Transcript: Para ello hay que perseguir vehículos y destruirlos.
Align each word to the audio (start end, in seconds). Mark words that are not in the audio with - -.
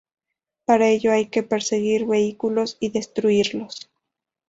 Para 0.65 0.87
ello 0.87 1.11
hay 1.11 1.27
que 1.27 1.43
perseguir 1.43 2.07
vehículos 2.07 2.75
y 2.79 2.89
destruirlos. 2.89 3.91